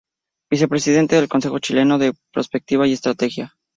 Vicepresidente 0.51 1.15
del 1.15 1.27
Consejo 1.29 1.59
Chileno 1.59 1.99
de 1.99 2.15
Prospectiva 2.33 2.87
y 2.87 2.93
Estrategia. 2.93 3.53